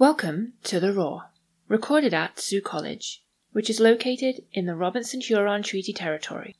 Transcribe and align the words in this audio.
Welcome 0.00 0.52
to 0.62 0.78
The 0.78 0.92
Roar, 0.92 1.24
recorded 1.66 2.14
at 2.14 2.38
Sault 2.38 2.62
College, 2.62 3.24
which 3.50 3.68
is 3.68 3.80
located 3.80 4.44
in 4.52 4.66
the 4.66 4.76
Robinson 4.76 5.20
Huron 5.20 5.64
Treaty 5.64 5.92
Territory. 5.92 6.54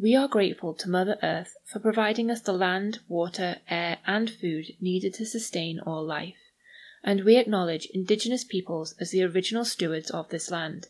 We 0.00 0.14
are 0.14 0.28
grateful 0.28 0.72
to 0.74 0.88
Mother 0.88 1.18
Earth 1.24 1.56
for 1.64 1.80
providing 1.80 2.30
us 2.30 2.40
the 2.40 2.52
land, 2.52 3.00
water, 3.08 3.56
air, 3.68 3.98
and 4.06 4.30
food 4.30 4.76
needed 4.80 5.12
to 5.14 5.26
sustain 5.26 5.80
all 5.80 6.04
life, 6.06 6.38
and 7.02 7.24
we 7.24 7.36
acknowledge 7.36 7.88
Indigenous 7.92 8.44
peoples 8.44 8.94
as 9.00 9.10
the 9.10 9.24
original 9.24 9.64
stewards 9.64 10.12
of 10.12 10.28
this 10.28 10.48
land, 10.48 10.86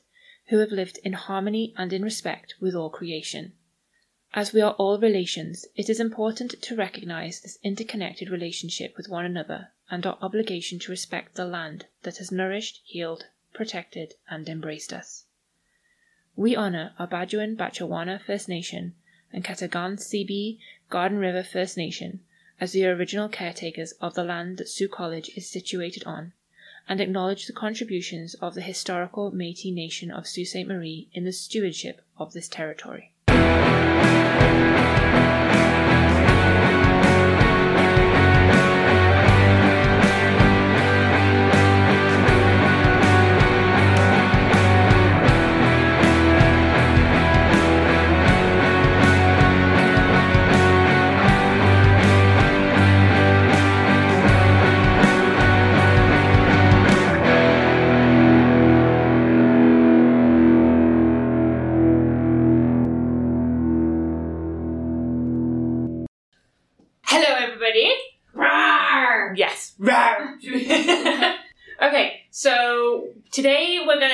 who 0.48 0.59
have 0.59 0.73
lived 0.73 0.98
in 1.02 1.14
harmony 1.14 1.73
and 1.79 1.95
in 1.95 2.02
respect 2.02 2.54
with 2.61 2.75
all 2.75 2.91
creation. 2.91 3.54
As 4.35 4.55
we 4.55 4.62
are 4.62 4.73
all 4.73 4.99
relations, 4.99 5.67
it 5.77 5.91
is 5.91 6.01
important 6.01 6.62
to 6.62 6.75
recognize 6.75 7.41
this 7.41 7.59
interconnected 7.62 8.30
relationship 8.30 8.97
with 8.97 9.11
one 9.11 9.27
another 9.27 9.73
and 9.91 10.07
our 10.07 10.16
obligation 10.23 10.79
to 10.79 10.91
respect 10.91 11.35
the 11.35 11.45
land 11.45 11.85
that 12.03 12.16
has 12.16 12.33
nourished, 12.33 12.80
healed, 12.83 13.27
protected, 13.53 14.15
and 14.30 14.48
embraced 14.48 14.91
us. 14.91 15.27
We 16.34 16.56
honor 16.56 16.95
our 16.98 17.06
Bajuan 17.06 17.56
Batchewana 17.56 18.23
First 18.23 18.48
Nation 18.48 18.95
and 19.34 19.45
Ketegaunseebee 19.45 20.59
Garden 20.89 21.19
River 21.19 21.42
First 21.42 21.77
Nation 21.77 22.20
as 22.59 22.73
the 22.73 22.87
original 22.87 23.28
caretakers 23.28 23.92
of 24.01 24.14
the 24.14 24.25
land 24.25 24.56
that 24.56 24.69
Sault 24.70 24.92
College 24.92 25.30
is 25.37 25.51
situated 25.51 26.05
on, 26.05 26.33
and 26.89 27.03
acknowledge 27.03 27.47
the 27.47 27.53
contributions 27.53 28.33
of 28.37 28.55
the 28.55 28.62
historical 28.62 29.30
Métis 29.30 29.75
Nation 29.75 30.11
of 30.11 30.27
Sault 30.27 30.47
Ste. 30.47 30.67
Marie 30.67 31.11
in 31.12 31.25
the 31.25 31.33
stewardship 31.33 32.01
of 32.17 32.33
this 32.33 32.48
territory. 32.48 33.12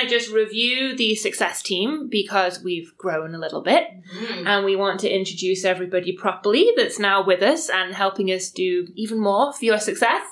Just 0.09 0.31
review 0.31 0.95
the 0.95 1.15
success 1.15 1.61
team 1.61 2.09
because 2.09 2.63
we've 2.63 2.97
grown 2.97 3.35
a 3.35 3.39
little 3.39 3.61
bit 3.61 3.87
mm-hmm. 3.87 4.47
and 4.47 4.65
we 4.65 4.75
want 4.75 4.99
to 5.01 5.09
introduce 5.09 5.63
everybody 5.63 6.11
properly 6.11 6.71
that's 6.75 6.99
now 6.99 7.23
with 7.25 7.41
us 7.41 7.69
and 7.69 7.93
helping 7.93 8.29
us 8.29 8.49
do 8.49 8.87
even 8.95 9.19
more 9.19 9.53
for 9.53 9.65
your 9.65 9.79
success. 9.79 10.23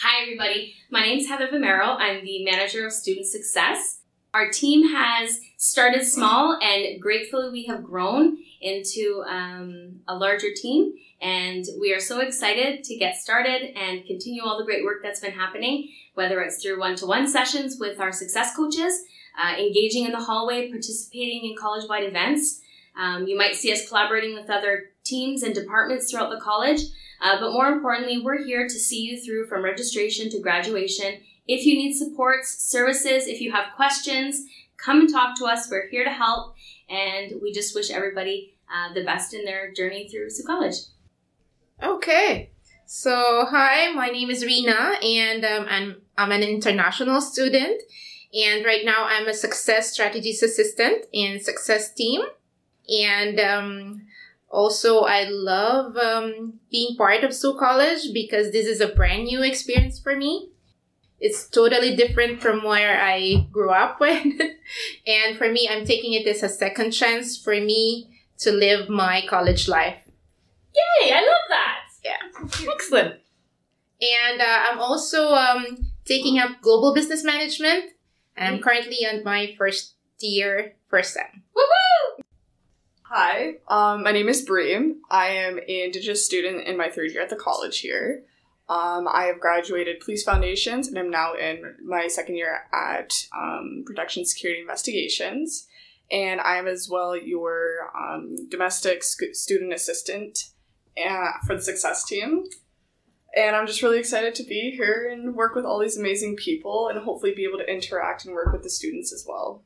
Hi, 0.00 0.22
everybody. 0.22 0.74
My 0.90 1.02
name 1.02 1.18
is 1.18 1.28
Heather 1.28 1.48
Vimero. 1.48 1.96
I'm 1.98 2.24
the 2.24 2.44
manager 2.44 2.86
of 2.86 2.92
student 2.92 3.26
success. 3.26 4.00
Our 4.34 4.50
team 4.50 4.88
has 4.88 5.40
started 5.58 6.04
small, 6.06 6.58
and 6.62 7.00
gratefully, 7.00 7.50
we 7.50 7.66
have 7.66 7.84
grown 7.84 8.38
into 8.62 9.24
um, 9.28 10.00
a 10.08 10.16
larger 10.16 10.48
team. 10.54 10.94
And 11.20 11.64
we 11.80 11.92
are 11.94 12.00
so 12.00 12.20
excited 12.20 12.82
to 12.84 12.96
get 12.96 13.16
started 13.16 13.76
and 13.76 14.04
continue 14.06 14.42
all 14.42 14.58
the 14.58 14.64
great 14.64 14.84
work 14.84 15.02
that's 15.02 15.20
been 15.20 15.32
happening, 15.32 15.88
whether 16.14 16.40
it's 16.40 16.62
through 16.62 16.80
one 16.80 16.96
to 16.96 17.06
one 17.06 17.28
sessions 17.28 17.76
with 17.78 18.00
our 18.00 18.12
success 18.12 18.56
coaches, 18.56 19.04
uh, 19.40 19.54
engaging 19.56 20.04
in 20.04 20.12
the 20.12 20.20
hallway, 20.20 20.70
participating 20.70 21.48
in 21.48 21.56
college 21.56 21.88
wide 21.88 22.04
events. 22.04 22.60
Um, 22.96 23.26
you 23.26 23.38
might 23.38 23.54
see 23.54 23.72
us 23.72 23.88
collaborating 23.88 24.34
with 24.34 24.50
other 24.50 24.90
teams 25.04 25.42
and 25.42 25.54
departments 25.54 26.10
throughout 26.10 26.30
the 26.30 26.40
college. 26.40 26.80
Uh, 27.22 27.38
but 27.38 27.52
more 27.52 27.68
importantly, 27.68 28.20
we're 28.20 28.42
here 28.42 28.66
to 28.66 28.78
see 28.78 29.02
you 29.02 29.20
through 29.20 29.46
from 29.46 29.62
registration 29.62 30.28
to 30.30 30.40
graduation. 30.40 31.20
If 31.46 31.64
you 31.64 31.74
need 31.76 31.94
supports, 31.94 32.64
services, 32.64 33.26
if 33.26 33.40
you 33.40 33.52
have 33.52 33.76
questions, 33.76 34.44
come 34.76 35.00
and 35.00 35.10
talk 35.10 35.38
to 35.38 35.46
us. 35.46 35.68
We're 35.70 35.88
here 35.88 36.04
to 36.04 36.10
help. 36.10 36.56
And 36.90 37.40
we 37.40 37.52
just 37.52 37.74
wish 37.74 37.90
everybody 37.90 38.51
uh, 38.72 38.92
the 38.94 39.04
best 39.04 39.34
in 39.34 39.44
their 39.44 39.72
journey 39.72 40.08
through 40.08 40.30
Sault 40.30 40.46
College. 40.46 40.76
Okay. 41.82 42.50
So, 42.86 43.46
hi, 43.48 43.92
my 43.92 44.08
name 44.08 44.30
is 44.30 44.44
Rina, 44.44 44.94
and 45.02 45.44
um, 45.44 45.66
I'm, 45.68 45.96
I'm 46.16 46.32
an 46.32 46.42
international 46.42 47.20
student. 47.20 47.82
And 48.34 48.64
right 48.64 48.84
now, 48.84 49.04
I'm 49.06 49.28
a 49.28 49.34
success 49.34 49.92
strategies 49.92 50.42
assistant 50.42 51.06
in 51.12 51.40
success 51.40 51.92
team. 51.92 52.22
And 52.88 53.38
um, 53.40 54.02
also, 54.50 55.00
I 55.00 55.24
love 55.24 55.96
um, 55.96 56.60
being 56.70 56.96
part 56.96 57.24
of 57.24 57.34
Sault 57.34 57.58
College 57.58 58.12
because 58.12 58.52
this 58.52 58.66
is 58.66 58.80
a 58.80 58.88
brand 58.88 59.24
new 59.24 59.42
experience 59.42 59.98
for 59.98 60.16
me. 60.16 60.50
It's 61.20 61.48
totally 61.48 61.94
different 61.94 62.42
from 62.42 62.64
where 62.64 63.00
I 63.00 63.46
grew 63.50 63.70
up 63.70 64.00
with. 64.00 64.26
and 65.06 65.36
for 65.36 65.50
me, 65.50 65.68
I'm 65.70 65.84
taking 65.84 66.14
it 66.14 66.26
as 66.26 66.42
a 66.42 66.48
second 66.48 66.92
chance 66.92 67.36
for 67.36 67.54
me 67.54 68.11
to 68.42 68.52
live 68.52 68.88
my 68.88 69.22
college 69.28 69.68
life. 69.68 69.98
Yay, 70.74 71.12
I 71.12 71.20
love 71.20 71.46
that. 71.48 71.78
Yeah. 72.04 72.72
Excellent. 72.72 73.14
And 74.00 74.40
uh, 74.40 74.58
I'm 74.70 74.80
also 74.80 75.30
um, 75.30 75.86
taking 76.04 76.38
up 76.38 76.60
global 76.60 76.94
business 76.94 77.22
management. 77.22 77.92
I'm 78.36 78.60
currently 78.60 79.06
on 79.06 79.22
my 79.22 79.54
first 79.56 79.94
year, 80.18 80.74
first 80.88 81.14
sem. 81.14 81.42
Woohoo! 81.56 82.24
Hi, 83.02 83.56
um, 83.68 84.02
my 84.02 84.10
name 84.10 84.28
is 84.28 84.42
Bree. 84.42 84.94
I 85.10 85.26
am 85.28 85.58
an 85.58 85.64
Indigenous 85.68 86.24
student 86.24 86.66
in 86.66 86.76
my 86.76 86.88
third 86.88 87.12
year 87.12 87.22
at 87.22 87.28
the 87.28 87.36
college 87.36 87.80
here. 87.80 88.24
Um, 88.68 89.06
I 89.06 89.24
have 89.24 89.38
graduated 89.38 90.00
Police 90.00 90.24
Foundations 90.24 90.88
and 90.88 90.98
I'm 90.98 91.10
now 91.10 91.34
in 91.34 91.74
my 91.84 92.06
second 92.06 92.36
year 92.36 92.64
at 92.72 93.12
um, 93.36 93.84
Protection 93.84 94.24
Security 94.24 94.62
Investigations. 94.62 95.68
And 96.12 96.40
I 96.40 96.58
am 96.58 96.68
as 96.68 96.88
well 96.90 97.16
your 97.16 97.90
um, 97.98 98.36
domestic 98.50 99.02
sc- 99.02 99.32
student 99.34 99.72
assistant 99.72 100.50
uh, 101.02 101.32
for 101.46 101.56
the 101.56 101.62
Success 101.62 102.04
team. 102.04 102.44
And 103.34 103.56
I'm 103.56 103.66
just 103.66 103.82
really 103.82 103.98
excited 103.98 104.34
to 104.34 104.44
be 104.44 104.74
here 104.76 105.08
and 105.10 105.34
work 105.34 105.54
with 105.54 105.64
all 105.64 105.80
these 105.80 105.96
amazing 105.96 106.36
people 106.36 106.88
and 106.88 107.02
hopefully 107.02 107.32
be 107.34 107.44
able 107.44 107.58
to 107.58 107.70
interact 107.70 108.26
and 108.26 108.34
work 108.34 108.52
with 108.52 108.62
the 108.62 108.68
students 108.68 109.10
as 109.10 109.24
well. 109.26 109.64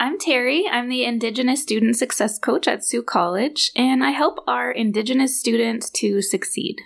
I'm 0.00 0.18
Terry. 0.18 0.66
I'm 0.70 0.88
the 0.88 1.04
Indigenous 1.04 1.60
Student 1.60 1.96
Success 1.96 2.38
Coach 2.38 2.68
at 2.68 2.84
Sault 2.84 3.04
College, 3.04 3.72
and 3.74 4.02
I 4.04 4.12
help 4.12 4.38
our 4.46 4.70
Indigenous 4.70 5.38
students 5.38 5.90
to 5.90 6.22
succeed. 6.22 6.80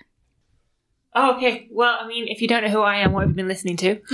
Oh, 1.15 1.37
okay. 1.37 1.69
Well, 1.71 1.99
I 2.01 2.09
mean, 2.09 2.27
if 2.27 2.41
you 2.41 2.49
don't 2.49 2.65
know 2.65 2.71
who 2.71 2.81
I 2.81 2.97
am, 2.97 3.13
what 3.13 3.21
have 3.21 3.29
you 3.29 3.37
been 3.37 3.49
listening 3.49 3.77
to? 3.77 3.95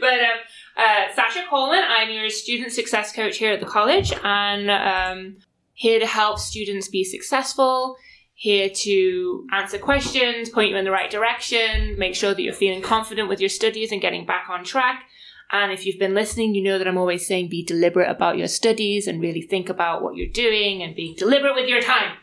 but 0.00 0.20
um, 0.20 0.38
uh, 0.78 1.12
Sasha 1.14 1.44
Coleman, 1.50 1.82
I'm 1.84 2.10
your 2.10 2.30
student 2.30 2.72
success 2.72 3.12
coach 3.12 3.36
here 3.36 3.52
at 3.52 3.60
the 3.60 3.66
college, 3.66 4.12
and 4.22 4.70
um, 4.70 5.36
here 5.74 5.98
to 5.98 6.06
help 6.06 6.38
students 6.38 6.88
be 6.88 7.02
successful. 7.02 7.96
Here 8.34 8.68
to 8.68 9.46
answer 9.52 9.78
questions, 9.78 10.48
point 10.48 10.70
you 10.70 10.76
in 10.76 10.84
the 10.84 10.92
right 10.92 11.10
direction, 11.10 11.98
make 11.98 12.14
sure 12.14 12.32
that 12.32 12.40
you're 12.40 12.54
feeling 12.54 12.82
confident 12.82 13.28
with 13.28 13.40
your 13.40 13.48
studies 13.48 13.90
and 13.90 14.00
getting 14.00 14.24
back 14.24 14.48
on 14.48 14.62
track. 14.62 15.02
And 15.50 15.72
if 15.72 15.84
you've 15.84 15.98
been 15.98 16.14
listening, 16.14 16.54
you 16.54 16.62
know 16.62 16.78
that 16.78 16.86
I'm 16.86 16.98
always 16.98 17.26
saying 17.26 17.48
be 17.48 17.64
deliberate 17.64 18.08
about 18.08 18.38
your 18.38 18.46
studies 18.46 19.08
and 19.08 19.20
really 19.20 19.42
think 19.42 19.68
about 19.68 20.02
what 20.02 20.14
you're 20.14 20.28
doing 20.28 20.82
and 20.82 20.94
being 20.94 21.16
deliberate 21.16 21.56
with 21.56 21.68
your 21.68 21.80
time. 21.80 22.16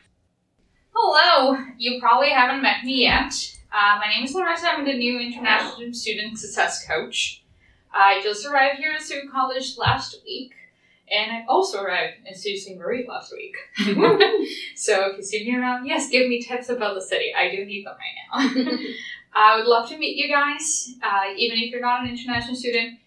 Hello! 0.94 1.58
You 1.78 2.00
probably 2.00 2.30
haven't 2.30 2.62
met 2.62 2.86
me 2.86 3.02
yet. 3.02 3.34
Uh, 3.74 4.00
my 4.00 4.08
name 4.08 4.24
is 4.24 4.34
Larissa. 4.34 4.70
I'm 4.70 4.86
the 4.86 4.94
new 4.94 5.20
International 5.20 5.94
Student 5.94 6.40
Success 6.40 6.88
Coach. 6.88 7.45
I 7.96 8.22
just 8.22 8.46
arrived 8.46 8.80
here 8.80 8.92
at 8.92 9.02
Sault 9.02 9.32
College 9.32 9.78
last 9.78 10.18
week, 10.26 10.54
and 11.10 11.32
I 11.32 11.46
also 11.48 11.82
arrived 11.82 12.16
in 12.26 12.36
Sault 12.36 12.58
Ste. 12.58 12.78
Marie 12.78 13.08
last 13.08 13.32
week. 13.32 13.56
so 14.76 15.12
if 15.12 15.18
you 15.18 15.24
see 15.24 15.46
me 15.46 15.58
around, 15.58 15.86
yes, 15.86 16.10
give 16.10 16.28
me 16.28 16.42
tips 16.42 16.68
about 16.68 16.96
the 16.96 17.02
city. 17.02 17.34
I 17.34 17.56
do 17.56 17.64
need 17.64 17.86
them 17.86 17.96
right 17.96 18.54
now. 18.54 18.78
I 19.34 19.58
would 19.58 19.66
love 19.66 19.88
to 19.90 19.98
meet 19.98 20.18
you 20.18 20.28
guys, 20.28 20.94
uh, 21.02 21.34
even 21.38 21.58
if 21.58 21.72
you're 21.72 21.82
not 21.82 22.04
an 22.04 22.10
international 22.10 22.56
student. 22.56 23.00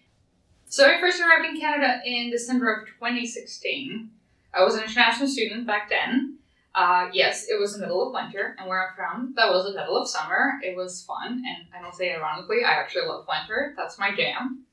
So 0.67 0.87
I 0.87 0.99
first 0.99 1.21
arrived 1.21 1.45
in 1.45 1.59
Canada 1.59 2.01
in 2.03 2.31
December 2.31 2.73
of 2.73 2.87
2016. 2.87 4.09
I 4.53 4.63
was 4.63 4.73
an 4.75 4.83
international 4.83 5.27
student 5.27 5.67
back 5.67 5.89
then. 5.89 6.37
Uh, 6.73 7.09
yes, 7.13 7.47
it 7.47 7.59
was 7.59 7.73
the 7.73 7.79
middle 7.79 8.07
of 8.07 8.13
winter, 8.13 8.55
and 8.57 8.67
where 8.67 8.87
I'm 8.87 8.95
from, 8.95 9.33
that 9.35 9.49
was 9.51 9.65
the 9.65 9.77
middle 9.77 9.97
of 9.97 10.07
summer. 10.07 10.59
It 10.63 10.75
was 10.75 11.03
fun, 11.03 11.43
and 11.45 11.67
I 11.75 11.81
don't 11.81 11.93
say 11.93 12.13
ironically, 12.13 12.63
I 12.65 12.71
actually 12.71 13.07
love 13.07 13.25
winter. 13.27 13.73
That's 13.75 13.99
my 13.99 14.15
jam. 14.15 14.65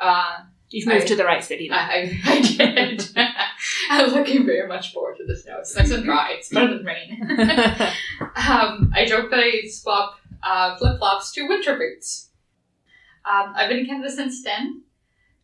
Uh, 0.00 0.38
You've 0.70 0.86
moved 0.86 1.04
I- 1.04 1.08
to 1.08 1.16
the 1.16 1.24
right 1.24 1.42
city 1.42 1.68
now. 1.68 1.78
I, 1.78 2.20
I, 2.24 2.32
I 2.32 2.40
did. 2.42 3.08
I'm 3.90 4.10
looking 4.12 4.46
very 4.46 4.68
much 4.68 4.92
forward 4.92 5.16
to 5.18 5.26
the 5.26 5.36
snow. 5.36 5.58
It's 5.58 5.74
nice 5.76 5.90
and 5.90 6.04
dry. 6.04 6.30
It's 6.38 6.48
better 6.48 6.76
than 6.78 6.86
rain. 6.86 7.20
um, 8.36 8.92
I 8.94 9.04
joke 9.06 9.30
that 9.30 9.40
I 9.40 9.66
swap 9.68 10.14
uh, 10.42 10.76
flip 10.78 10.98
flops 10.98 11.32
to 11.32 11.46
winter 11.48 11.76
boots. 11.76 12.30
Um, 13.28 13.52
I've 13.56 13.68
been 13.68 13.80
in 13.80 13.86
Canada 13.86 14.10
since 14.10 14.42
then, 14.44 14.82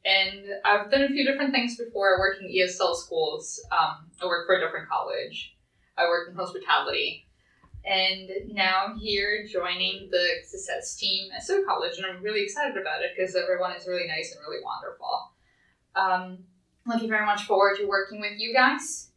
and 0.04 0.46
I've 0.64 0.90
done 0.90 1.02
a 1.02 1.08
few 1.08 1.26
different 1.26 1.52
things 1.52 1.76
before. 1.76 2.16
I 2.16 2.18
worked 2.20 2.40
in 2.40 2.48
ESL 2.48 2.94
schools. 2.96 3.60
Um, 3.72 4.08
I 4.22 4.26
worked 4.26 4.46
for 4.46 4.56
a 4.56 4.60
different 4.60 4.88
college. 4.88 5.56
I 5.98 6.04
worked 6.04 6.30
in 6.30 6.36
hospitality, 6.36 7.25
and 7.86 8.28
now 8.48 8.86
I'm 8.86 8.98
here 8.98 9.46
joining 9.50 10.08
the 10.10 10.26
success 10.46 10.96
team 10.96 11.30
at 11.34 11.42
Sault 11.42 11.64
College, 11.66 11.96
and 11.98 12.06
I'm 12.06 12.22
really 12.22 12.42
excited 12.42 12.76
about 12.76 13.02
it 13.02 13.10
because 13.16 13.36
everyone 13.36 13.72
is 13.76 13.86
really 13.86 14.06
nice 14.06 14.32
and 14.34 14.40
really 14.46 14.62
wonderful. 14.64 15.32
Um, 15.94 16.38
looking 16.86 17.08
very 17.08 17.24
much 17.24 17.44
forward 17.44 17.76
to 17.78 17.86
working 17.86 18.20
with 18.20 18.32
you 18.38 18.52
guys. 18.52 19.10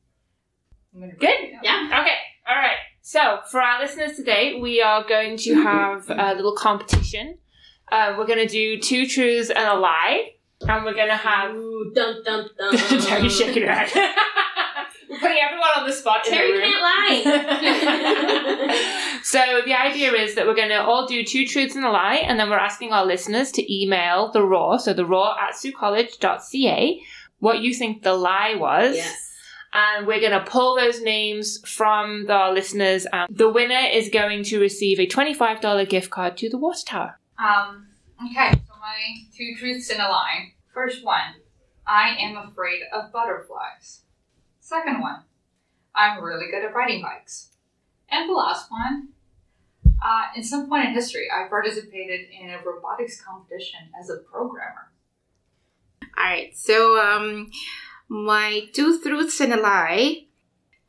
I'm 0.93 1.01
gonna- 1.01 1.13
Good. 1.15 1.51
Yeah. 1.63 1.85
Okay, 2.01 2.17
all 2.47 2.55
right. 2.55 2.77
So, 3.01 3.39
for 3.49 3.61
our 3.61 3.81
listeners 3.81 4.15
today, 4.15 4.59
we 4.59 4.81
are 4.81 5.03
going 5.07 5.37
to 5.37 5.53
have 5.63 6.09
a 6.09 6.35
little 6.35 6.55
competition. 6.55 7.37
Uh, 7.91 8.13
we're 8.17 8.27
going 8.27 8.39
to 8.39 8.47
do 8.47 8.79
two 8.79 9.07
truths 9.07 9.49
and 9.49 9.67
a 9.67 9.73
lie, 9.75 10.33
and 10.61 10.85
we're 10.85 10.93
going 10.93 11.07
to 11.09 11.17
have. 11.17 11.55
Ooh, 11.55 11.91
dun 11.95 12.21
dun 12.23 12.47
dun. 12.57 12.77
Terry 13.01 13.29
shaking 13.29 13.63
her 13.63 13.73
head. 13.73 14.15
we're 15.09 15.17
putting 15.19 15.37
everyone 15.37 15.69
on 15.77 15.87
the 15.87 15.93
spot 15.93 16.25
in 16.27 16.33
Terry 16.33 16.51
the 16.53 16.59
can't 16.61 17.25
lie. 17.25 19.19
so 19.23 19.61
the 19.65 19.73
idea 19.73 20.13
is 20.13 20.35
that 20.35 20.45
we're 20.45 20.55
going 20.55 20.69
to 20.69 20.81
all 20.81 21.07
do 21.07 21.23
two 21.23 21.45
truths 21.47 21.75
and 21.75 21.83
a 21.83 21.89
lie, 21.89 22.15
and 22.17 22.39
then 22.39 22.49
we're 22.49 22.57
asking 22.57 22.91
our 22.93 23.05
listeners 23.05 23.51
to 23.53 23.73
email 23.73 24.31
the 24.31 24.43
Roar, 24.43 24.77
so 24.79 24.93
the 24.93 25.05
Roar 25.05 25.35
at 25.39 25.55
saultcollege.ca, 25.55 27.01
what 27.39 27.59
you 27.59 27.73
think 27.73 28.03
the 28.03 28.13
lie 28.13 28.55
was. 28.55 28.95
yes. 28.95 29.31
and 29.73 30.05
we're 30.05 30.19
going 30.19 30.31
to 30.31 30.43
pull 30.45 30.75
those 30.75 31.01
names 31.01 31.59
from 31.67 32.25
the 32.27 32.51
listeners. 32.53 33.07
And 33.11 33.35
the 33.35 33.49
winner 33.49 33.87
is 33.91 34.09
going 34.09 34.43
to 34.45 34.59
receive 34.59 34.99
a 34.99 35.07
$25 35.07 35.89
gift 35.89 36.09
card 36.11 36.37
to 36.37 36.49
the 36.49 36.57
Water 36.57 36.85
Tower. 36.85 37.19
Um, 37.37 37.87
okay, 38.23 38.51
so 38.51 38.73
my 38.79 38.97
two 39.35 39.55
truths 39.57 39.89
and 39.89 40.01
a 40.01 40.07
lie. 40.07 40.53
First 40.73 41.03
one, 41.03 41.35
I 41.87 42.15
am 42.19 42.37
afraid 42.37 42.81
of 42.93 43.11
butterflies. 43.11 44.01
Second 44.69 45.01
one, 45.01 45.23
I'm 45.95 46.23
really 46.23 46.45
good 46.51 46.63
at 46.63 46.75
riding 46.75 47.01
bikes. 47.01 47.49
And 48.07 48.29
the 48.29 48.33
last 48.33 48.69
one, 48.69 49.07
uh, 49.83 50.25
in 50.35 50.43
some 50.43 50.69
point 50.69 50.85
in 50.85 50.93
history, 50.93 51.27
I 51.33 51.49
participated 51.49 52.27
in 52.29 52.51
a 52.51 52.59
robotics 52.63 53.19
competition 53.19 53.79
as 53.99 54.11
a 54.11 54.17
programmer. 54.17 54.91
All 56.15 56.23
right. 56.23 56.55
So, 56.55 56.99
um, 56.99 57.49
my 58.09 58.69
two 58.71 59.01
truths 59.01 59.41
and 59.41 59.53
a 59.53 59.57
lie. 59.57 60.27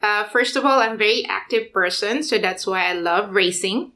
Uh, 0.03 0.25
first 0.25 0.57
of 0.57 0.67
all, 0.67 0.81
I'm 0.81 0.97
a 0.97 0.99
very 0.99 1.25
active 1.25 1.73
person, 1.73 2.23
so 2.23 2.37
that's 2.37 2.67
why 2.67 2.85
I 2.85 2.93
love 2.93 3.31
racing. 3.31 3.93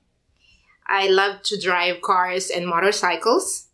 I 0.86 1.08
love 1.08 1.42
to 1.42 1.60
drive 1.60 2.00
cars 2.00 2.48
and 2.48 2.66
motorcycles. 2.66 3.68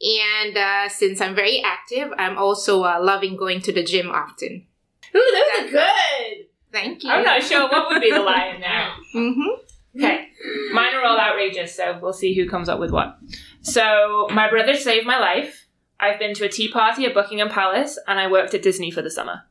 And 0.00 0.56
uh, 0.56 0.88
since 0.88 1.20
I'm 1.20 1.34
very 1.34 1.60
active, 1.60 2.12
I'm 2.16 2.38
also 2.38 2.84
uh, 2.84 3.02
loving 3.02 3.36
going 3.36 3.60
to 3.62 3.72
the 3.72 3.82
gym 3.82 4.10
often. 4.10 4.68
Ooh, 5.16 5.32
those 5.32 5.64
are 5.64 5.70
good. 5.70 6.46
Thank 6.72 7.02
you. 7.02 7.10
I'm 7.10 7.24
not 7.24 7.42
sure 7.42 7.68
what 7.68 7.88
would 7.88 8.00
be 8.00 8.12
the 8.12 8.20
lie 8.20 8.52
in 8.54 8.60
there. 8.60 8.88
Mm-hmm. 9.14 9.98
Okay, 9.98 10.28
mine 10.72 10.94
are 10.94 11.04
all 11.04 11.18
outrageous, 11.18 11.74
so 11.74 11.98
we'll 12.00 12.12
see 12.12 12.34
who 12.34 12.48
comes 12.48 12.68
up 12.68 12.78
with 12.78 12.92
what. 12.92 13.18
So, 13.62 14.28
my 14.30 14.48
brother 14.48 14.76
saved 14.76 15.04
my 15.04 15.18
life. 15.18 15.66
I've 15.98 16.20
been 16.20 16.32
to 16.34 16.44
a 16.44 16.48
tea 16.48 16.70
party 16.70 17.06
at 17.06 17.14
Buckingham 17.14 17.48
Palace, 17.48 17.98
and 18.06 18.20
I 18.20 18.30
worked 18.30 18.54
at 18.54 18.62
Disney 18.62 18.92
for 18.92 19.02
the 19.02 19.10
summer. 19.10 19.42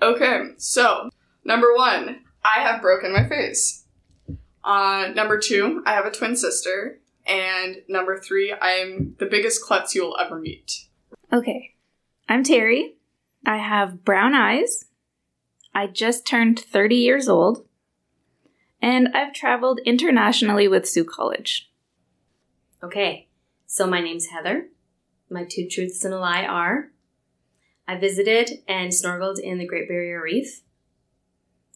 Okay, 0.00 0.44
so 0.56 1.10
number 1.44 1.74
one, 1.74 2.22
I 2.42 2.60
have 2.60 2.80
broken 2.80 3.12
my 3.12 3.28
face. 3.28 3.84
Uh, 4.64 5.08
number 5.14 5.38
two, 5.38 5.82
I 5.84 5.92
have 5.92 6.06
a 6.06 6.10
twin 6.10 6.36
sister. 6.36 7.00
And 7.26 7.82
number 7.88 8.18
three, 8.18 8.52
I 8.52 8.70
am 8.70 9.14
the 9.18 9.26
biggest 9.26 9.62
klutz 9.62 9.94
you'll 9.94 10.16
ever 10.18 10.38
meet. 10.38 10.86
Okay. 11.32 11.74
I'm 12.28 12.42
Terry. 12.42 12.94
I 13.46 13.58
have 13.58 14.04
brown 14.04 14.34
eyes. 14.34 14.84
I 15.74 15.86
just 15.86 16.26
turned 16.26 16.58
30 16.58 16.96
years 16.96 17.28
old. 17.28 17.66
And 18.82 19.08
I've 19.14 19.34
traveled 19.34 19.80
internationally 19.84 20.66
with 20.66 20.88
Sault 20.88 21.08
College. 21.08 21.70
Okay, 22.82 23.28
so 23.66 23.86
my 23.86 24.00
name's 24.00 24.26
Heather. 24.26 24.68
My 25.28 25.44
two 25.44 25.68
truths 25.68 26.04
and 26.04 26.14
a 26.14 26.18
lie 26.18 26.44
are 26.44 26.90
I 27.86 27.96
visited 27.96 28.62
and 28.68 28.92
snorkeled 28.92 29.40
in 29.40 29.58
the 29.58 29.66
Great 29.66 29.88
Barrier 29.88 30.22
Reef. 30.22 30.62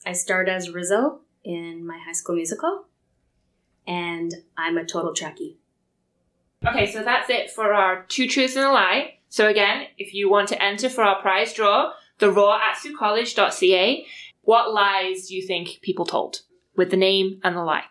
I 0.06 0.12
starred 0.12 0.48
as 0.48 0.70
Rizzo 0.70 1.20
in 1.42 1.84
my 1.84 1.98
high 1.98 2.12
school 2.12 2.36
musical. 2.36 2.84
And 3.86 4.32
I'm 4.56 4.78
a 4.78 4.84
total 4.84 5.12
Trekkie. 5.12 5.56
Okay, 6.66 6.90
so 6.90 7.02
that's 7.02 7.28
it 7.28 7.50
for 7.50 7.74
our 7.74 8.04
two 8.04 8.26
truths 8.26 8.56
and 8.56 8.64
a 8.64 8.70
lie. 8.70 9.18
So 9.34 9.48
again, 9.48 9.86
if 9.98 10.14
you 10.14 10.30
want 10.30 10.46
to 10.50 10.62
enter 10.62 10.88
for 10.88 11.02
our 11.02 11.20
prize 11.20 11.52
draw, 11.52 11.90
the 12.20 12.30
Roar 12.30 12.54
at 12.54 12.76
saultcollege.ca, 12.76 14.06
what 14.42 14.72
lies 14.72 15.26
do 15.26 15.34
you 15.34 15.44
think 15.44 15.80
people 15.82 16.06
told 16.06 16.42
with 16.76 16.92
the 16.92 16.96
name 16.96 17.40
and 17.42 17.56
the 17.56 17.64
lie? 17.64 17.82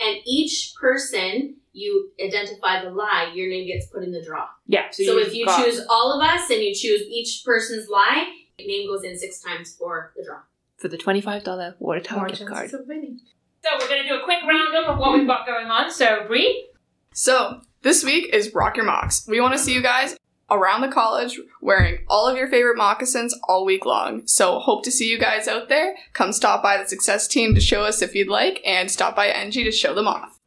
And 0.00 0.16
each 0.26 0.74
person 0.80 1.54
you 1.72 2.10
identify 2.20 2.82
the 2.82 2.90
lie, 2.90 3.30
your 3.32 3.48
name 3.48 3.68
gets 3.68 3.86
put 3.86 4.02
in 4.02 4.10
the 4.10 4.20
draw. 4.20 4.48
Yeah. 4.66 4.90
So, 4.90 5.02
you've 5.16 5.28
if 5.28 5.34
you 5.34 5.46
got- 5.46 5.64
choose 5.64 5.80
all 5.88 6.12
of 6.20 6.28
us 6.28 6.50
and 6.50 6.60
you 6.60 6.74
choose 6.74 7.02
each 7.02 7.44
person's 7.46 7.88
lie, 7.88 8.26
your 8.58 8.66
name 8.66 8.88
goes 8.88 9.04
in 9.04 9.16
six 9.16 9.40
times 9.40 9.76
for 9.76 10.12
the 10.16 10.24
draw. 10.24 10.40
for 10.76 10.88
the 10.88 10.98
twenty-five 10.98 11.44
dollar 11.44 11.76
water 11.78 12.00
tower 12.00 12.26
gift 12.30 12.46
card. 12.46 12.68
chances 12.68 12.80
of. 12.80 12.86
So 12.88 13.68
we're 13.78 13.88
gonna 13.88 14.08
do 14.08 14.16
a 14.20 14.24
quick 14.24 14.42
roundup 14.42 14.88
of 14.88 14.98
what 14.98 15.12
we've 15.16 15.24
got 15.28 15.46
going 15.46 15.68
on. 15.68 15.92
So 15.92 16.26
Bree, 16.26 16.68
So, 17.14 17.60
this 17.82 18.02
week 18.02 18.34
is 18.34 18.52
Rock 18.52 18.76
Your 18.76 18.86
Mocks. 18.86 19.28
We 19.28 19.40
want 19.40 19.52
to 19.52 19.58
see 19.58 19.72
you 19.72 19.82
guys 19.82 20.16
around 20.50 20.80
the 20.80 20.88
college 20.88 21.38
wearing 21.60 21.98
all 22.08 22.28
of 22.28 22.36
your 22.36 22.48
favorite 22.48 22.76
moccasins 22.76 23.34
all 23.44 23.64
week 23.64 23.84
long. 23.84 24.26
So, 24.26 24.58
hope 24.58 24.84
to 24.84 24.90
see 24.90 25.10
you 25.10 25.18
guys 25.18 25.48
out 25.48 25.68
there. 25.68 25.94
Come 26.12 26.32
stop 26.32 26.62
by 26.62 26.76
the 26.76 26.88
success 26.88 27.26
team 27.28 27.54
to 27.54 27.60
show 27.60 27.82
us 27.82 28.02
if 28.02 28.14
you'd 28.14 28.28
like, 28.28 28.60
and 28.64 28.90
stop 28.90 29.16
by 29.16 29.28
NG 29.28 29.52
to 29.64 29.72
show 29.72 29.94
them 29.94 30.08
off. 30.08 30.38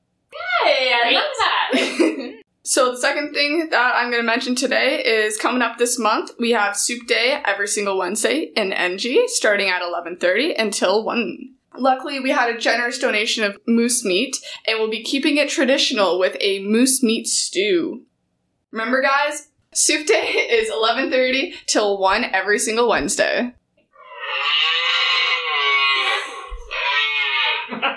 hey, 0.63 0.93
I 0.93 1.11
love 1.11 1.23
that. 1.39 2.41
so, 2.63 2.91
the 2.91 2.97
second 2.97 3.33
thing 3.33 3.69
that 3.71 3.95
I'm 3.95 4.09
going 4.11 4.21
to 4.21 4.25
mention 4.25 4.55
today 4.55 5.03
is 5.03 5.37
coming 5.37 5.61
up 5.61 5.77
this 5.77 5.97
month. 5.99 6.31
We 6.39 6.51
have 6.51 6.77
Soup 6.77 7.05
Day 7.07 7.41
every 7.45 7.67
single 7.67 7.97
Wednesday 7.97 8.51
in 8.55 8.73
NG, 8.73 9.23
starting 9.27 9.69
at 9.69 9.81
11:30 9.81 10.59
until 10.59 11.03
1. 11.03 11.53
Luckily, 11.75 12.19
we 12.19 12.29
had 12.29 12.53
a 12.53 12.59
generous 12.59 12.99
donation 12.99 13.43
of 13.43 13.57
moose 13.67 14.05
meat, 14.05 14.37
and 14.67 14.79
we'll 14.79 14.91
be 14.91 15.03
keeping 15.03 15.37
it 15.37 15.49
traditional 15.49 16.19
with 16.19 16.37
a 16.39 16.63
moose 16.63 17.01
meat 17.01 17.25
stew. 17.27 18.05
Remember, 18.71 19.01
guys, 19.01 19.49
Soup 19.75 20.05
Day 20.05 20.27
is 20.51 20.69
11:30 20.69 21.53
till 21.65 21.97
1 21.97 22.25
every 22.25 22.59
single 22.59 22.87
Wednesday. 22.89 23.53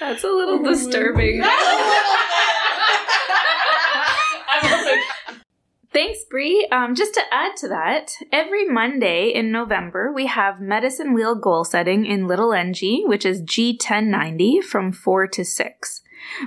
That's 0.00 0.24
a 0.24 0.28
little 0.28 0.60
oh 0.60 0.64
disturbing. 0.64 1.42
I'm 4.48 4.72
also 4.72 4.90
Thanks, 5.92 6.24
Bree. 6.24 6.68
Um, 6.70 6.94
just 6.94 7.14
to 7.14 7.22
add 7.32 7.56
to 7.56 7.68
that, 7.68 8.12
every 8.30 8.64
Monday 8.64 9.30
in 9.30 9.50
November, 9.50 10.12
we 10.12 10.26
have 10.26 10.60
Medicine 10.60 11.12
Wheel 11.12 11.34
goal 11.34 11.64
setting 11.64 12.06
in 12.06 12.28
Little 12.28 12.52
NG, 12.52 13.02
which 13.06 13.26
is 13.26 13.42
G1090 13.42 14.62
from 14.62 14.92
4 14.92 15.26
to 15.26 15.44
6. 15.44 16.02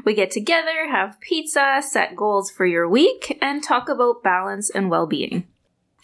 We 0.05 0.13
get 0.13 0.31
together, 0.31 0.87
have 0.89 1.19
pizza, 1.19 1.81
set 1.85 2.15
goals 2.15 2.49
for 2.51 2.65
your 2.65 2.87
week, 2.87 3.37
and 3.41 3.61
talk 3.61 3.89
about 3.89 4.23
balance 4.23 4.69
and 4.69 4.89
well 4.89 5.07
being. 5.07 5.45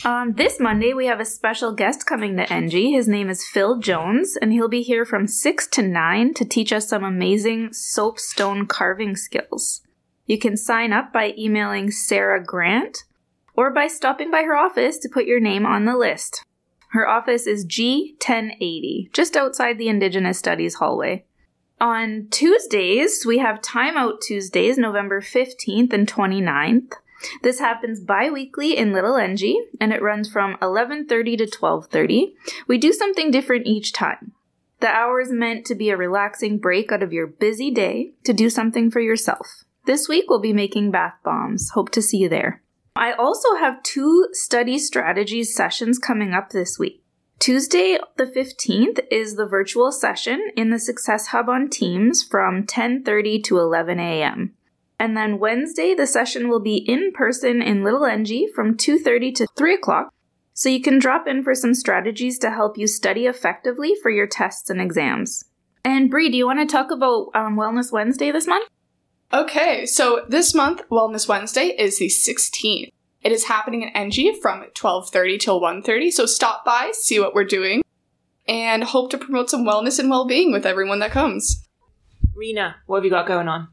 Um, 0.03 0.33
this 0.33 0.59
Monday, 0.59 0.93
we 0.93 1.05
have 1.05 1.21
a 1.21 1.25
special 1.25 1.71
guest 1.71 2.05
coming 2.05 2.35
to 2.35 2.51
NG. 2.51 2.91
His 2.91 3.07
name 3.07 3.29
is 3.29 3.47
Phil 3.47 3.79
Jones, 3.79 4.37
and 4.41 4.51
he'll 4.51 4.67
be 4.67 4.81
here 4.81 5.05
from 5.05 5.27
6 5.27 5.67
to 5.67 5.81
9 5.81 6.33
to 6.33 6.43
teach 6.43 6.73
us 6.73 6.89
some 6.89 7.05
amazing 7.05 7.71
soapstone 7.71 8.65
carving 8.65 9.15
skills. 9.15 9.81
You 10.25 10.37
can 10.37 10.57
sign 10.57 10.91
up 10.91 11.13
by 11.13 11.33
emailing 11.37 11.89
Sarah 11.91 12.43
Grant 12.43 13.05
or 13.59 13.69
by 13.69 13.87
stopping 13.87 14.31
by 14.31 14.43
her 14.43 14.55
office 14.55 14.97
to 14.97 15.09
put 15.09 15.25
your 15.25 15.41
name 15.41 15.65
on 15.65 15.83
the 15.83 15.97
list. 15.97 16.45
Her 16.91 17.05
office 17.05 17.45
is 17.45 17.65
G1080, 17.65 19.11
just 19.11 19.35
outside 19.35 19.77
the 19.77 19.89
Indigenous 19.89 20.39
Studies 20.39 20.75
hallway. 20.75 21.25
On 21.81 22.29
Tuesdays, 22.31 23.25
we 23.25 23.39
have 23.39 23.61
Timeout 23.61 24.21
Tuesdays, 24.21 24.77
November 24.77 25.19
15th 25.19 25.91
and 25.91 26.07
29th. 26.07 26.93
This 27.43 27.59
happens 27.59 27.99
bi-weekly 27.99 28.77
in 28.77 28.93
Little 28.93 29.17
NG, 29.17 29.61
and 29.81 29.91
it 29.91 30.01
runs 30.01 30.31
from 30.31 30.55
11:30 30.61 31.35
to 31.39 31.45
12:30. 31.45 32.35
We 32.65 32.77
do 32.77 32.93
something 32.93 33.29
different 33.29 33.67
each 33.67 33.91
time. 33.91 34.31
The 34.79 34.87
hour 34.87 35.19
is 35.19 35.33
meant 35.33 35.65
to 35.65 35.75
be 35.75 35.89
a 35.89 35.97
relaxing 35.97 36.59
break 36.59 36.93
out 36.93 37.03
of 37.03 37.11
your 37.11 37.27
busy 37.27 37.71
day 37.71 38.13
to 38.23 38.31
do 38.31 38.49
something 38.49 38.89
for 38.89 39.01
yourself. 39.01 39.65
This 39.83 40.07
week 40.07 40.29
we'll 40.29 40.39
be 40.39 40.53
making 40.53 40.91
bath 40.91 41.15
bombs. 41.25 41.71
Hope 41.71 41.89
to 41.89 42.01
see 42.01 42.19
you 42.19 42.29
there. 42.29 42.61
I 42.95 43.13
also 43.13 43.55
have 43.55 43.83
two 43.83 44.27
study 44.33 44.77
strategies 44.79 45.55
sessions 45.55 45.99
coming 45.99 46.33
up 46.33 46.49
this 46.49 46.77
week. 46.77 47.03
Tuesday, 47.39 47.97
the 48.17 48.25
15th, 48.25 48.99
is 49.09 49.35
the 49.35 49.45
virtual 49.45 49.93
session 49.93 50.49
in 50.57 50.71
the 50.71 50.79
Success 50.79 51.27
Hub 51.27 51.47
on 51.47 51.69
Teams 51.69 52.21
from 52.21 52.65
10:30 52.65 53.41
to 53.45 53.57
11 53.57 53.99
a.m. 53.99 54.55
And 54.99 55.15
then 55.15 55.39
Wednesday, 55.39 55.93
the 55.93 56.05
session 56.05 56.49
will 56.49 56.59
be 56.59 56.75
in 56.75 57.13
person 57.13 57.61
in 57.61 57.83
Little 57.83 58.05
NG 58.05 58.49
from 58.53 58.75
2:30 58.75 59.33
to 59.35 59.47
3 59.55 59.73
o'clock. 59.75 60.13
So 60.53 60.67
you 60.67 60.81
can 60.81 60.99
drop 60.99 61.25
in 61.25 61.41
for 61.41 61.55
some 61.55 61.73
strategies 61.73 62.37
to 62.39 62.51
help 62.51 62.77
you 62.77 62.85
study 62.85 63.25
effectively 63.25 63.95
for 64.01 64.11
your 64.11 64.27
tests 64.27 64.69
and 64.69 64.81
exams. 64.81 65.45
And 65.85 66.11
Bree, 66.11 66.29
do 66.29 66.35
you 66.35 66.45
want 66.45 66.59
to 66.59 66.65
talk 66.65 66.91
about 66.91 67.29
um, 67.33 67.55
Wellness 67.55 67.93
Wednesday 67.93 68.31
this 68.31 68.45
month? 68.45 68.67
Okay, 69.31 69.85
so 69.85 70.25
this 70.27 70.55
month, 70.55 70.81
Wellness 70.89 71.27
Wednesday 71.27 71.67
is 71.77 71.99
the 71.99 72.07
16th. 72.07 72.91
It 73.21 73.31
is 73.31 73.43
happening 73.43 73.83
in 73.83 73.89
NG 73.89 74.39
from 74.41 74.63
12:30 74.73 75.39
till 75.39 75.61
1:30, 75.61 76.09
so 76.11 76.25
stop 76.25 76.65
by, 76.65 76.91
see 76.93 77.19
what 77.19 77.35
we're 77.35 77.43
doing, 77.43 77.83
and 78.47 78.83
hope 78.83 79.11
to 79.11 79.17
promote 79.19 79.49
some 79.49 79.65
wellness 79.65 79.99
and 79.99 80.09
well-being 80.09 80.51
with 80.51 80.65
everyone 80.65 80.99
that 80.99 81.11
comes. 81.11 81.67
Rena, 82.33 82.77
what 82.87 82.97
have 82.97 83.05
you 83.05 83.11
got 83.11 83.27
going 83.27 83.47
on? 83.47 83.67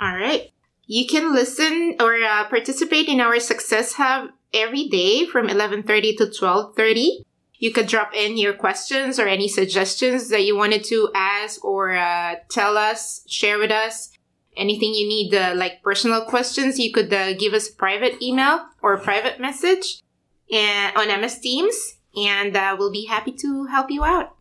All 0.00 0.16
right. 0.16 0.50
You 0.86 1.06
can 1.06 1.32
listen 1.32 1.96
or 2.00 2.14
uh, 2.16 2.44
participate 2.48 3.08
in 3.08 3.20
our 3.20 3.38
Success 3.40 3.94
Hub 3.94 4.30
every 4.52 4.88
day 4.88 5.24
from 5.24 5.48
11:30 5.48 6.16
to 6.18 6.26
12:30. 6.26 7.24
You 7.54 7.72
could 7.72 7.86
drop 7.86 8.14
in 8.14 8.36
your 8.36 8.52
questions 8.52 9.18
or 9.18 9.26
any 9.26 9.48
suggestions 9.48 10.28
that 10.28 10.44
you 10.44 10.56
wanted 10.56 10.84
to 10.84 11.10
ask 11.14 11.64
or 11.64 11.96
uh, 11.96 12.36
tell 12.50 12.76
us, 12.76 13.22
share 13.26 13.58
with 13.58 13.70
us. 13.70 14.10
Anything 14.58 14.92
you 14.92 15.08
need, 15.08 15.34
uh, 15.34 15.54
like 15.54 15.82
personal 15.82 16.24
questions, 16.24 16.78
you 16.78 16.92
could 16.92 17.12
uh, 17.12 17.32
give 17.34 17.54
us 17.54 17.70
a 17.70 17.76
private 17.76 18.20
email 18.20 18.66
or 18.82 18.94
a 18.94 19.00
private 19.00 19.40
message 19.40 20.02
and 20.50 20.96
on 20.96 21.20
MS 21.20 21.38
Teams, 21.38 21.98
and 22.16 22.56
uh, 22.56 22.76
we'll 22.78 22.92
be 22.92 23.06
happy 23.06 23.32
to 23.32 23.66
help 23.66 23.90
you 23.90 24.04
out. 24.04 24.34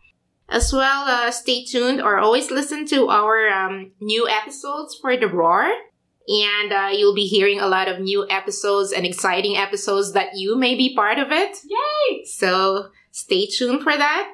As 0.49 0.73
well, 0.73 1.03
uh, 1.07 1.29
stay 1.31 1.63
tuned 1.63 2.01
or 2.01 2.17
always 2.17 2.49
listen 2.49 2.85
to 2.87 3.09
our 3.09 3.47
um, 3.49 3.91
new 4.01 4.27
episodes 4.27 4.97
for 4.99 5.15
the 5.15 5.27
Roar 5.27 5.71
and 6.27 6.73
uh, 6.73 6.89
you'll 6.91 7.15
be 7.15 7.25
hearing 7.25 7.59
a 7.59 7.67
lot 7.67 7.87
of 7.87 7.99
new 7.99 8.27
episodes 8.29 8.91
and 8.91 9.05
exciting 9.05 9.55
episodes 9.55 10.11
that 10.11 10.35
you 10.35 10.57
may 10.57 10.75
be 10.75 10.93
part 10.93 11.19
of 11.19 11.31
it. 11.31 11.57
Yay! 11.65 12.25
So 12.25 12.89
stay 13.11 13.47
tuned 13.47 13.81
for 13.81 13.95
that. 13.95 14.33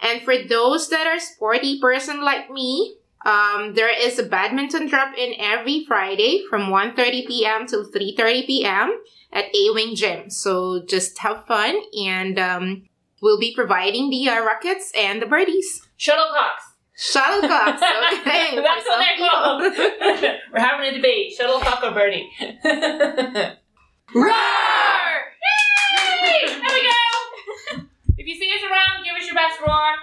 And 0.00 0.22
for 0.22 0.36
those 0.36 0.88
that 0.88 1.06
are 1.06 1.20
sporty 1.20 1.80
person 1.80 2.22
like 2.22 2.50
me, 2.50 2.96
um, 3.28 3.74
there 3.74 3.94
is 3.94 4.18
a 4.18 4.22
badminton 4.22 4.88
drop 4.88 5.14
in 5.16 5.34
every 5.38 5.84
Friday 5.86 6.44
from 6.48 6.70
1.30 6.70 7.26
p.m. 7.26 7.66
to 7.66 7.76
3.30 7.94 8.46
p.m. 8.46 9.02
at 9.32 9.44
A-Wing 9.54 9.94
Gym. 9.94 10.30
So 10.30 10.82
just 10.86 11.18
have 11.18 11.44
fun 11.46 11.76
and 12.06 12.38
um, 12.38 12.88
we'll 13.20 13.38
be 13.38 13.54
providing 13.54 14.08
the 14.08 14.30
uh, 14.30 14.40
rockets 14.40 14.92
and 14.96 15.20
the 15.20 15.26
birdies. 15.26 15.86
Shuttlecocks. 15.98 16.64
Shuttlecocks, 16.96 17.76
okay. 18.20 18.56
That's 18.56 18.86
what 18.86 18.98
they're 18.98 19.28
called. 19.28 19.62
We're 20.52 20.60
having 20.60 20.88
a 20.88 20.94
debate. 20.94 21.34
Shuttlecock 21.38 21.82
or 21.82 21.92
birdie? 21.92 22.30
Roar! 24.14 24.32
Yay! 25.44 26.48
There 26.48 26.74
we 26.74 26.82
go. 26.82 27.84
If 28.16 28.26
you 28.26 28.34
see 28.36 28.50
us 28.54 28.62
around, 28.62 29.04
give 29.04 29.14
us 29.14 29.26
your 29.26 29.34
best 29.34 29.60
roar. 29.60 29.96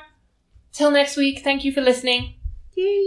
Till 0.71 0.91
next 0.91 1.17
week, 1.17 1.39
thank 1.39 1.63
you 1.63 1.71
for 1.71 1.81
listening. 1.81 2.35
Yay. 2.75 3.04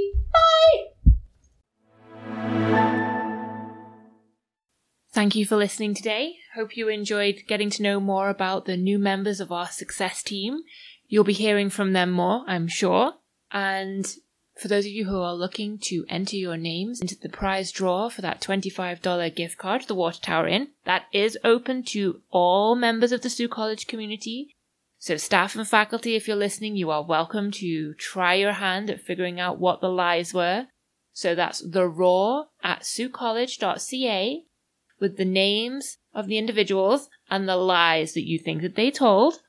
Thank 5.18 5.34
you 5.34 5.46
for 5.46 5.56
listening 5.56 5.94
today. 5.94 6.36
Hope 6.54 6.76
you 6.76 6.88
enjoyed 6.88 7.42
getting 7.48 7.70
to 7.70 7.82
know 7.82 7.98
more 7.98 8.28
about 8.28 8.66
the 8.66 8.76
new 8.76 9.00
members 9.00 9.40
of 9.40 9.50
our 9.50 9.66
success 9.66 10.22
team. 10.22 10.60
You'll 11.08 11.24
be 11.24 11.32
hearing 11.32 11.70
from 11.70 11.92
them 11.92 12.12
more, 12.12 12.44
I'm 12.46 12.68
sure. 12.68 13.14
And 13.50 14.06
for 14.54 14.68
those 14.68 14.84
of 14.84 14.92
you 14.92 15.06
who 15.06 15.20
are 15.20 15.34
looking 15.34 15.76
to 15.86 16.06
enter 16.08 16.36
your 16.36 16.56
names 16.56 17.00
into 17.00 17.16
the 17.18 17.28
prize 17.28 17.72
draw 17.72 18.08
for 18.08 18.22
that 18.22 18.40
$25 18.40 19.34
gift 19.34 19.58
card 19.58 19.82
the 19.88 19.96
Water 19.96 20.20
Tower 20.20 20.46
Inn, 20.46 20.68
that 20.84 21.06
is 21.12 21.36
open 21.42 21.82
to 21.86 22.20
all 22.30 22.76
members 22.76 23.10
of 23.10 23.22
the 23.22 23.28
Sault 23.28 23.50
College 23.50 23.88
community. 23.88 24.54
So, 25.00 25.16
staff 25.16 25.56
and 25.56 25.66
faculty, 25.66 26.14
if 26.14 26.28
you're 26.28 26.36
listening, 26.36 26.76
you 26.76 26.92
are 26.92 27.02
welcome 27.02 27.50
to 27.50 27.94
try 27.94 28.34
your 28.34 28.52
hand 28.52 28.88
at 28.88 29.00
figuring 29.00 29.40
out 29.40 29.58
what 29.58 29.80
the 29.80 29.90
lies 29.90 30.32
were. 30.32 30.68
So 31.12 31.34
that's 31.34 31.58
the 31.58 31.88
Roar 31.88 32.46
at 32.62 32.82
saultcollege.ca 32.82 34.44
with 35.00 35.16
the 35.16 35.24
names 35.24 35.98
of 36.14 36.26
the 36.26 36.38
individuals 36.38 37.08
and 37.30 37.48
the 37.48 37.56
lies 37.56 38.14
that 38.14 38.26
you 38.26 38.38
think 38.38 38.62
that 38.62 38.74
they 38.74 38.90
told. 38.90 39.40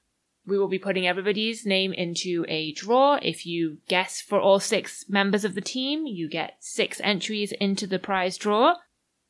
We 0.45 0.57
will 0.57 0.67
be 0.67 0.79
putting 0.79 1.07
everybody's 1.07 1.65
name 1.65 1.93
into 1.93 2.45
a 2.47 2.73
draw. 2.73 3.19
If 3.21 3.45
you 3.45 3.77
guess 3.87 4.19
for 4.21 4.39
all 4.39 4.59
six 4.59 5.05
members 5.07 5.45
of 5.45 5.53
the 5.53 5.61
team, 5.61 6.05
you 6.07 6.27
get 6.29 6.55
six 6.59 6.99
entries 7.03 7.51
into 7.51 7.85
the 7.85 7.99
prize 7.99 8.37
draw. 8.37 8.75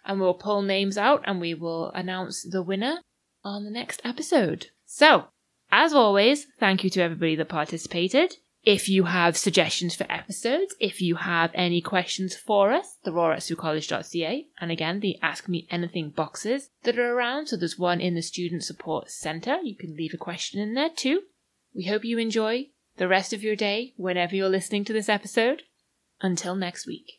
And 0.06 0.22
we'll 0.22 0.34
pull 0.34 0.62
names 0.62 0.98
out 0.98 1.24
and 1.26 1.42
we 1.42 1.54
will 1.54 1.92
announce 1.92 2.44
the 2.44 2.64
winner 2.64 3.02
on 3.44 3.66
the 3.66 3.72
next 3.72 4.02
episode. 4.06 4.68
So, 4.86 5.26
as 5.72 5.94
always, 5.94 6.48
thank 6.60 6.84
you 6.84 6.90
to 6.92 7.02
everybody 7.02 7.36
that 7.36 7.50
participated. 7.50 8.38
If 8.70 8.88
you 8.88 9.06
have 9.06 9.36
suggestions 9.36 9.96
for 9.96 10.06
episodes, 10.12 10.76
if 10.80 11.02
you 11.02 11.16
have 11.16 11.50
any 11.56 11.82
questions 11.82 12.36
for 12.36 12.72
us, 12.72 13.00
the 13.04 13.12
Roar 13.12 13.34
at 13.34 13.40
saultcollege.ca, 13.40 14.46
and 14.62 14.70
again, 14.72 15.00
the 15.00 15.18
Ask 15.24 15.50
Me 15.50 15.68
Anything 15.72 16.12
boxes 16.12 16.70
that 16.84 17.00
are 17.00 17.12
around. 17.12 17.48
So 17.48 17.58
there's 17.58 17.80
one 17.80 18.00
in 18.00 18.14
the 18.14 18.22
Student 18.22 18.64
Support 18.64 19.10
Centre. 19.10 19.58
You 19.64 19.76
can 19.76 19.96
leave 19.96 20.14
a 20.14 20.18
question 20.18 20.62
in 20.62 20.76
there 20.76 20.92
too. 20.96 21.24
We 21.74 21.86
hope 21.86 22.06
you 22.06 22.20
enjoy 22.20 22.68
the 22.98 23.08
rest 23.08 23.34
of 23.34 23.42
your 23.42 23.56
day 23.56 23.96
whenever 23.98 24.36
you're 24.36 24.50
listening 24.50 24.86
to 24.86 24.94
this 24.94 25.10
episode. 25.10 25.64
Until 26.22 26.56
next 26.56 26.86
week. 26.86 27.19